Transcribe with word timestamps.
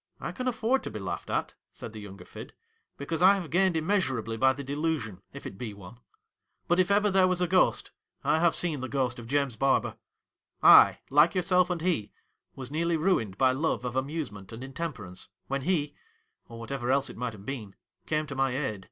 'I 0.20 0.30
can 0.30 0.46
afford 0.46 0.84
to 0.84 0.90
be 0.92 1.00
laughed 1.00 1.28
at,' 1.30 1.54
said 1.72 1.92
the 1.92 2.00
younger 2.00 2.24
Fid, 2.24 2.52
'because 2.96 3.20
I 3.22 3.34
have 3.34 3.50
gamed 3.50 3.76
im 3.76 3.88
measurably 3.88 4.36
by 4.36 4.52
the 4.52 4.62
delusion, 4.62 5.20
if 5.32 5.46
it 5.46 5.58
be 5.58 5.74
one; 5.74 5.98
but 6.68 6.78
if 6.78 6.92
ever 6.92 7.10
there 7.10 7.26
was 7.26 7.40
a 7.40 7.48
ghost, 7.48 7.90
I 8.22 8.38
have 8.38 8.54
seen 8.54 8.80
the 8.82 8.88
ghost 8.88 9.18
of 9.18 9.26
James 9.26 9.56
Barber. 9.56 9.96
I, 10.62 11.00
like 11.10 11.34
yourself 11.34 11.70
and 11.70 11.80
he, 11.80 12.12
was 12.54 12.70
nearly 12.70 12.96
ruined 12.96 13.36
by 13.36 13.50
love 13.50 13.84
of 13.84 13.96
amusement 13.96 14.52
and 14.52 14.62
intemperance, 14.62 15.28
when 15.48 15.62
he— 15.62 15.96
or 16.48 16.60
whatever 16.60 16.92
else 16.92 17.10
it 17.10 17.16
might 17.16 17.32
have 17.32 17.44
been— 17.44 17.74
came 18.06 18.28
to 18.28 18.36
my 18.36 18.56
aid.' 18.56 18.88